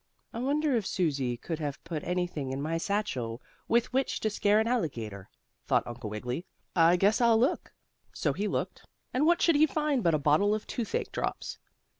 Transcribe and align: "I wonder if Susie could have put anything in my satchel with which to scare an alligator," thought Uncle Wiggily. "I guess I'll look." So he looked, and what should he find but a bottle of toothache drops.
"I 0.33 0.39
wonder 0.39 0.75
if 0.75 0.87
Susie 0.87 1.37
could 1.37 1.59
have 1.59 1.83
put 1.83 2.03
anything 2.03 2.51
in 2.51 2.59
my 2.59 2.79
satchel 2.79 3.39
with 3.67 3.93
which 3.93 4.19
to 4.21 4.31
scare 4.31 4.59
an 4.59 4.65
alligator," 4.65 5.29
thought 5.67 5.85
Uncle 5.85 6.09
Wiggily. 6.09 6.43
"I 6.75 6.95
guess 6.95 7.21
I'll 7.21 7.37
look." 7.37 7.71
So 8.11 8.33
he 8.33 8.47
looked, 8.47 8.83
and 9.13 9.27
what 9.27 9.43
should 9.43 9.57
he 9.57 9.67
find 9.67 10.01
but 10.01 10.15
a 10.15 10.17
bottle 10.17 10.55
of 10.55 10.65
toothache 10.65 11.11
drops. 11.11 11.59